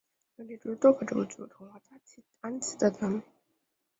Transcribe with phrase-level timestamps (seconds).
[0.35, 3.23] 曾提出豆科植物具有同化大气氮气的能力。